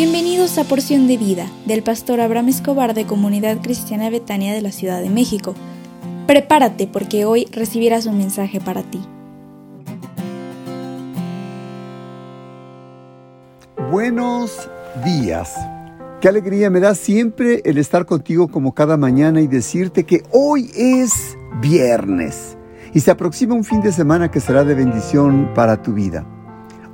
Bienvenidos 0.00 0.58
a 0.58 0.62
Porción 0.62 1.08
de 1.08 1.16
Vida 1.16 1.50
del 1.66 1.82
pastor 1.82 2.20
Abraham 2.20 2.50
Escobar 2.50 2.94
de 2.94 3.04
Comunidad 3.04 3.60
Cristiana 3.60 4.10
Betania 4.10 4.54
de 4.54 4.62
la 4.62 4.70
Ciudad 4.70 5.02
de 5.02 5.10
México. 5.10 5.56
Prepárate 6.28 6.86
porque 6.86 7.24
hoy 7.24 7.48
recibirás 7.50 8.06
un 8.06 8.16
mensaje 8.16 8.60
para 8.60 8.84
ti. 8.84 9.00
Buenos 13.90 14.70
días. 15.04 15.56
Qué 16.20 16.28
alegría 16.28 16.70
me 16.70 16.78
da 16.78 16.94
siempre 16.94 17.60
el 17.64 17.76
estar 17.76 18.06
contigo 18.06 18.46
como 18.46 18.74
cada 18.74 18.96
mañana 18.96 19.40
y 19.40 19.48
decirte 19.48 20.04
que 20.04 20.22
hoy 20.30 20.70
es 20.76 21.36
viernes 21.60 22.56
y 22.94 23.00
se 23.00 23.10
aproxima 23.10 23.56
un 23.56 23.64
fin 23.64 23.80
de 23.80 23.90
semana 23.90 24.30
que 24.30 24.38
será 24.38 24.62
de 24.62 24.76
bendición 24.76 25.50
para 25.56 25.82
tu 25.82 25.92
vida. 25.92 26.24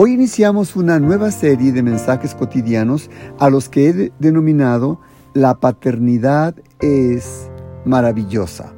Hoy 0.00 0.12
iniciamos 0.12 0.76
una 0.76 1.00
nueva 1.00 1.32
serie 1.32 1.72
de 1.72 1.82
mensajes 1.82 2.32
cotidianos 2.32 3.10
a 3.40 3.50
los 3.50 3.68
que 3.68 3.88
he 3.88 4.12
denominado 4.20 5.00
La 5.34 5.58
paternidad 5.58 6.54
es 6.78 7.50
maravillosa. 7.84 8.72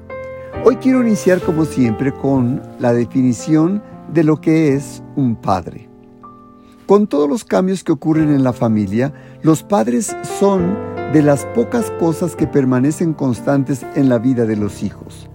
Hoy 0.65 0.77
quiero 0.77 1.03
iniciar 1.03 1.43
como 1.43 1.67
siempre 1.67 2.11
con 2.15 2.63
la 2.79 2.95
definición 2.95 3.83
de 4.11 4.25
lo 4.25 4.41
que 4.41 4.73
es 4.73 5.03
un 5.15 5.37
padre. 5.37 5.91
Con 6.87 7.07
todos 7.07 7.29
los 7.29 7.45
cambios 7.45 7.85
que 7.85 7.93
ocurren 7.93 8.33
en 8.33 8.43
la 8.43 8.55
familia, 8.55 9.13
los 9.43 9.63
padres 9.63 10.17
son 10.39 10.75
de 11.13 11.23
las 11.23 11.45
pocas 11.55 11.91
cosas 12.01 12.35
que 12.35 12.47
permanecen 12.47 13.13
constantes 13.13 13.85
en 13.95 14.09
la 14.09 14.17
vida 14.17 14.47
de 14.47 14.57
los 14.57 14.83
hijos. 14.83 15.29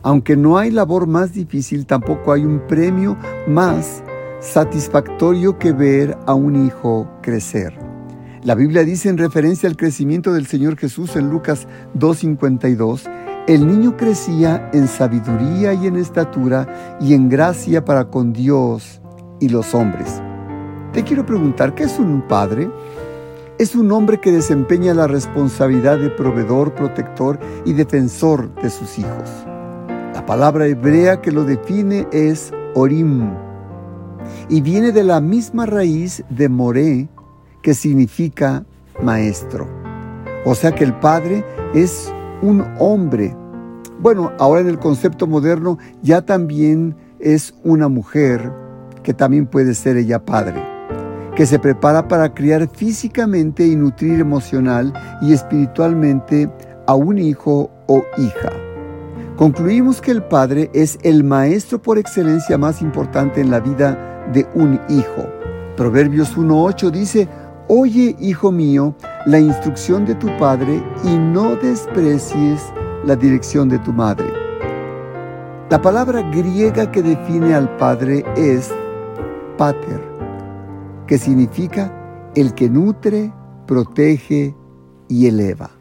Aunque 0.00 0.34
no 0.34 0.56
hay 0.56 0.70
labor 0.70 1.06
más 1.06 1.34
difícil, 1.34 1.84
tampoco 1.84 2.32
hay 2.32 2.46
un 2.46 2.66
premio 2.66 3.18
más 3.46 4.02
satisfactorio 4.46 5.58
que 5.58 5.72
ver 5.72 6.16
a 6.26 6.34
un 6.34 6.66
hijo 6.66 7.10
crecer. 7.20 7.74
La 8.44 8.54
Biblia 8.54 8.84
dice 8.84 9.08
en 9.08 9.18
referencia 9.18 9.68
al 9.68 9.76
crecimiento 9.76 10.32
del 10.32 10.46
Señor 10.46 10.76
Jesús 10.76 11.16
en 11.16 11.28
Lucas 11.28 11.66
2.52, 11.98 13.10
el 13.48 13.66
niño 13.66 13.96
crecía 13.96 14.70
en 14.72 14.86
sabiduría 14.86 15.74
y 15.74 15.88
en 15.88 15.96
estatura 15.96 16.96
y 17.00 17.14
en 17.14 17.28
gracia 17.28 17.84
para 17.84 18.08
con 18.08 18.32
Dios 18.32 19.00
y 19.40 19.48
los 19.48 19.74
hombres. 19.74 20.22
Te 20.92 21.02
quiero 21.02 21.26
preguntar, 21.26 21.74
¿qué 21.74 21.84
es 21.84 21.98
un 21.98 22.22
padre? 22.26 22.70
Es 23.58 23.74
un 23.74 23.90
hombre 23.90 24.20
que 24.20 24.30
desempeña 24.30 24.94
la 24.94 25.08
responsabilidad 25.08 25.98
de 25.98 26.10
proveedor, 26.10 26.74
protector 26.74 27.38
y 27.64 27.72
defensor 27.72 28.54
de 28.62 28.70
sus 28.70 28.98
hijos. 28.98 29.28
La 30.14 30.24
palabra 30.24 30.66
hebrea 30.66 31.20
que 31.20 31.32
lo 31.32 31.44
define 31.44 32.06
es 32.12 32.52
Orim 32.74 33.45
y 34.48 34.60
viene 34.60 34.92
de 34.92 35.04
la 35.04 35.20
misma 35.20 35.66
raíz 35.66 36.24
de 36.30 36.48
Moré 36.48 37.08
que 37.62 37.74
significa 37.74 38.64
maestro. 39.02 39.68
O 40.44 40.54
sea 40.54 40.72
que 40.72 40.84
el 40.84 40.94
padre 40.94 41.44
es 41.74 42.12
un 42.42 42.64
hombre. 42.78 43.36
Bueno, 44.00 44.32
ahora 44.38 44.60
en 44.60 44.68
el 44.68 44.78
concepto 44.78 45.26
moderno 45.26 45.78
ya 46.02 46.22
también 46.22 46.94
es 47.18 47.54
una 47.64 47.88
mujer 47.88 48.52
que 49.02 49.14
también 49.14 49.46
puede 49.46 49.74
ser 49.74 49.96
ella 49.96 50.24
padre, 50.24 50.62
que 51.34 51.46
se 51.46 51.58
prepara 51.58 52.08
para 52.08 52.34
criar 52.34 52.68
físicamente 52.68 53.66
y 53.66 53.76
nutrir 53.76 54.20
emocional 54.20 54.92
y 55.22 55.32
espiritualmente 55.32 56.50
a 56.86 56.94
un 56.94 57.18
hijo 57.18 57.70
o 57.86 58.04
hija. 58.18 58.65
Concluimos 59.36 60.00
que 60.00 60.12
el 60.12 60.22
padre 60.22 60.70
es 60.72 60.98
el 61.02 61.22
maestro 61.22 61.80
por 61.80 61.98
excelencia 61.98 62.56
más 62.56 62.80
importante 62.80 63.42
en 63.42 63.50
la 63.50 63.60
vida 63.60 64.24
de 64.32 64.46
un 64.54 64.80
hijo. 64.88 65.28
Proverbios 65.76 66.38
1.8 66.38 66.90
dice, 66.90 67.28
Oye, 67.68 68.16
hijo 68.18 68.50
mío, 68.50 68.96
la 69.26 69.38
instrucción 69.38 70.06
de 70.06 70.14
tu 70.14 70.28
padre 70.38 70.82
y 71.04 71.18
no 71.18 71.54
desprecies 71.56 72.62
la 73.04 73.14
dirección 73.14 73.68
de 73.68 73.78
tu 73.80 73.92
madre. 73.92 74.26
La 75.68 75.82
palabra 75.82 76.22
griega 76.30 76.90
que 76.90 77.02
define 77.02 77.54
al 77.54 77.76
padre 77.76 78.24
es 78.38 78.72
pater, 79.58 80.00
que 81.06 81.18
significa 81.18 81.92
el 82.34 82.54
que 82.54 82.70
nutre, 82.70 83.30
protege 83.66 84.56
y 85.08 85.26
eleva. 85.26 85.75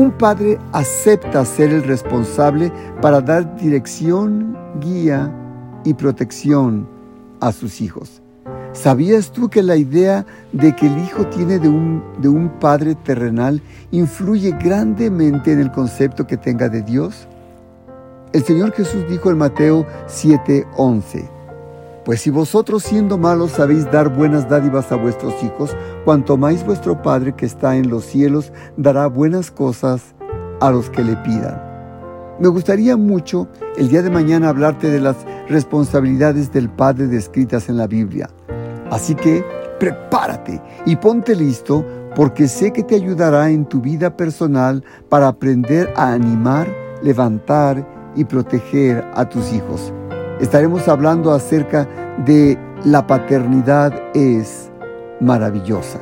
Un 0.00 0.12
padre 0.12 0.58
acepta 0.72 1.44
ser 1.44 1.74
el 1.74 1.82
responsable 1.82 2.72
para 3.02 3.20
dar 3.20 3.54
dirección, 3.56 4.56
guía 4.80 5.30
y 5.84 5.92
protección 5.92 6.88
a 7.38 7.52
sus 7.52 7.82
hijos. 7.82 8.22
¿Sabías 8.72 9.30
tú 9.30 9.50
que 9.50 9.62
la 9.62 9.76
idea 9.76 10.24
de 10.52 10.74
que 10.74 10.86
el 10.86 10.96
hijo 11.04 11.26
tiene 11.26 11.58
de 11.58 11.68
un, 11.68 12.02
de 12.18 12.30
un 12.30 12.48
padre 12.48 12.94
terrenal 12.94 13.60
influye 13.90 14.52
grandemente 14.52 15.52
en 15.52 15.60
el 15.60 15.70
concepto 15.70 16.26
que 16.26 16.38
tenga 16.38 16.70
de 16.70 16.80
Dios? 16.80 17.28
El 18.32 18.42
Señor 18.42 18.72
Jesús 18.72 19.04
dijo 19.06 19.28
en 19.28 19.36
Mateo 19.36 19.86
7:11, 20.06 21.28
Pues 22.04 22.22
si 22.22 22.30
vosotros 22.30 22.82
siendo 22.82 23.18
malos 23.18 23.52
sabéis 23.52 23.90
dar 23.90 24.08
buenas 24.08 24.48
dádivas 24.48 24.90
a 24.90 24.96
vuestros 24.96 25.34
hijos, 25.42 25.76
cuanto 26.04 26.38
más 26.38 26.64
vuestro 26.64 27.02
Padre 27.02 27.34
que 27.34 27.44
está 27.44 27.76
en 27.76 27.90
los 27.90 28.04
cielos 28.04 28.52
dará 28.76 29.06
buenas 29.06 29.50
cosas 29.50 30.14
a 30.60 30.70
los 30.70 30.88
que 30.88 31.04
le 31.04 31.16
pidan. 31.16 31.60
Me 32.38 32.48
gustaría 32.48 32.96
mucho 32.96 33.48
el 33.76 33.88
día 33.88 34.00
de 34.00 34.08
mañana 34.08 34.48
hablarte 34.48 34.90
de 34.90 35.00
las 35.00 35.16
responsabilidades 35.48 36.50
del 36.50 36.70
Padre 36.70 37.06
descritas 37.06 37.68
en 37.68 37.76
la 37.76 37.86
Biblia. 37.86 38.30
Así 38.90 39.14
que 39.14 39.44
prepárate 39.78 40.60
y 40.86 40.96
ponte 40.96 41.36
listo 41.36 41.84
porque 42.16 42.48
sé 42.48 42.72
que 42.72 42.82
te 42.82 42.94
ayudará 42.94 43.50
en 43.50 43.66
tu 43.66 43.82
vida 43.82 44.16
personal 44.16 44.82
para 45.10 45.28
aprender 45.28 45.92
a 45.96 46.12
animar, 46.14 46.66
levantar 47.02 47.86
y 48.16 48.24
proteger 48.24 49.04
a 49.14 49.28
tus 49.28 49.52
hijos. 49.52 49.92
Estaremos 50.40 50.88
hablando 50.88 51.32
acerca 51.32 51.86
de 52.24 52.58
la 52.84 53.06
paternidad 53.06 53.92
es 54.14 54.70
maravillosa. 55.20 55.98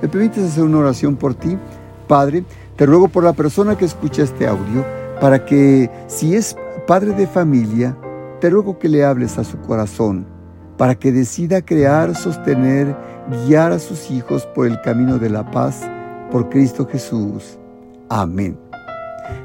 ¿Me 0.00 0.08
permites 0.08 0.44
hacer 0.44 0.62
una 0.62 0.78
oración 0.78 1.16
por 1.16 1.34
ti? 1.34 1.58
Padre, 2.06 2.44
te 2.76 2.86
ruego 2.86 3.08
por 3.08 3.24
la 3.24 3.32
persona 3.32 3.76
que 3.76 3.84
escucha 3.84 4.22
este 4.22 4.46
audio 4.46 4.84
para 5.20 5.44
que 5.44 5.90
si 6.06 6.34
es 6.34 6.56
padre 6.86 7.12
de 7.12 7.26
familia, 7.26 7.96
te 8.40 8.48
ruego 8.48 8.78
que 8.78 8.88
le 8.88 9.04
hables 9.04 9.38
a 9.38 9.44
su 9.44 9.58
corazón, 9.60 10.24
para 10.78 10.94
que 10.94 11.12
decida 11.12 11.60
crear, 11.60 12.14
sostener, 12.14 12.96
guiar 13.44 13.72
a 13.72 13.78
sus 13.78 14.10
hijos 14.10 14.46
por 14.46 14.66
el 14.66 14.80
camino 14.80 15.18
de 15.18 15.30
la 15.30 15.50
paz, 15.50 15.82
por 16.30 16.48
Cristo 16.48 16.86
Jesús. 16.86 17.58
Amén. 18.08 18.56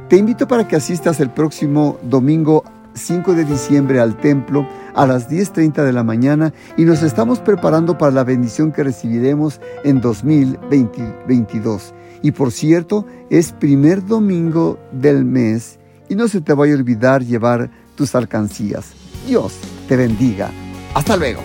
Te 0.08 0.18
invito 0.18 0.48
para 0.48 0.68
que 0.68 0.76
asistas 0.76 1.20
el 1.20 1.32
próximo 1.32 1.98
domingo 2.04 2.64
5 2.96 3.34
de 3.34 3.46
diciembre 3.46 4.00
al 4.00 4.18
templo 4.18 4.68
a 4.96 5.06
las 5.06 5.30
10.30 5.30 5.84
de 5.84 5.94
la 5.94 6.04
mañana 6.04 6.54
y 6.78 6.86
nos 6.86 7.04
estamos 7.04 7.40
preparando 7.40 7.98
para 7.98 8.12
la 8.12 8.24
bendición 8.24 8.72
que 8.72 8.84
recibiremos 8.84 9.62
en 9.84 10.02
2022. 10.02 11.94
Y 12.22 12.32
por 12.32 12.52
cierto, 12.52 13.06
es 13.30 13.52
primer 13.52 14.06
domingo 14.06 14.80
del 14.92 15.26
mes 15.26 15.80
y 16.10 16.16
no 16.16 16.28
se 16.28 16.42
te 16.42 16.54
vaya 16.54 16.74
a 16.74 16.78
olvidar 16.78 17.24
llevar 17.24 17.70
tus 17.96 18.16
alcancías. 18.16 18.94
Dios 19.28 19.54
te 19.88 19.96
bendiga. 19.96 20.50
Hasta 20.94 21.18
luego. 21.18 21.42